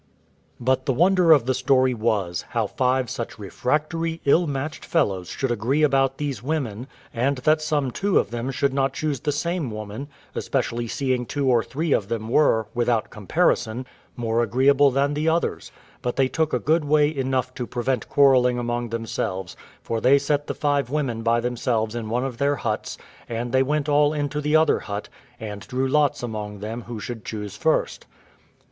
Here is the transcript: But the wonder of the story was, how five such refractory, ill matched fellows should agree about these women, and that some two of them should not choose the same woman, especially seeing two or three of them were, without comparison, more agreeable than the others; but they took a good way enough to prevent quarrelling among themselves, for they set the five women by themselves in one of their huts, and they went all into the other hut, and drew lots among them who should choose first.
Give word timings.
But 0.59 0.87
the 0.87 0.93
wonder 0.95 1.31
of 1.31 1.45
the 1.45 1.53
story 1.53 1.93
was, 1.93 2.43
how 2.49 2.65
five 2.65 3.07
such 3.07 3.37
refractory, 3.37 4.19
ill 4.25 4.47
matched 4.47 4.83
fellows 4.83 5.29
should 5.29 5.51
agree 5.51 5.83
about 5.83 6.17
these 6.17 6.41
women, 6.41 6.87
and 7.13 7.37
that 7.45 7.61
some 7.61 7.91
two 7.91 8.17
of 8.17 8.31
them 8.31 8.49
should 8.49 8.73
not 8.73 8.93
choose 8.93 9.19
the 9.19 9.31
same 9.31 9.69
woman, 9.69 10.07
especially 10.33 10.87
seeing 10.87 11.27
two 11.27 11.47
or 11.47 11.61
three 11.63 11.91
of 11.91 12.07
them 12.07 12.29
were, 12.29 12.65
without 12.73 13.11
comparison, 13.11 13.85
more 14.15 14.41
agreeable 14.41 14.89
than 14.89 15.13
the 15.13 15.29
others; 15.29 15.71
but 16.01 16.15
they 16.15 16.27
took 16.27 16.51
a 16.51 16.57
good 16.57 16.83
way 16.83 17.15
enough 17.15 17.53
to 17.53 17.67
prevent 17.67 18.09
quarrelling 18.09 18.57
among 18.57 18.89
themselves, 18.89 19.55
for 19.83 20.01
they 20.01 20.17
set 20.17 20.47
the 20.47 20.55
five 20.55 20.89
women 20.89 21.21
by 21.21 21.39
themselves 21.39 21.93
in 21.93 22.09
one 22.09 22.25
of 22.25 22.39
their 22.39 22.55
huts, 22.55 22.97
and 23.29 23.51
they 23.51 23.61
went 23.61 23.87
all 23.87 24.13
into 24.13 24.41
the 24.41 24.55
other 24.55 24.79
hut, 24.79 25.09
and 25.39 25.67
drew 25.67 25.87
lots 25.87 26.23
among 26.23 26.57
them 26.57 26.81
who 26.87 26.99
should 26.99 27.23
choose 27.23 27.55
first. 27.55 28.07